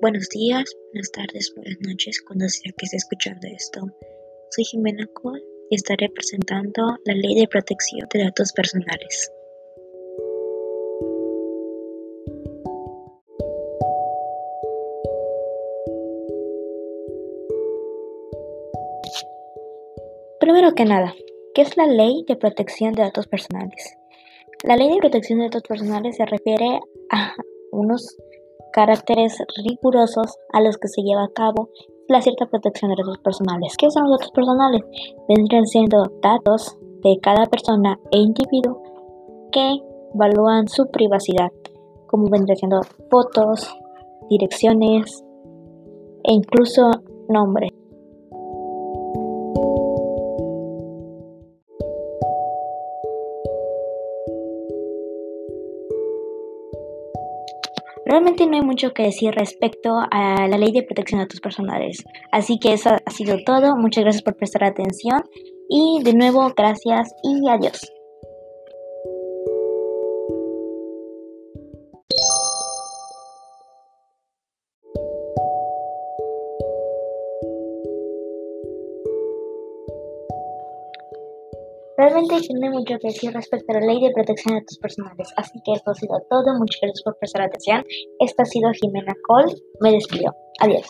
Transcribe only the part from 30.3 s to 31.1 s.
a los que se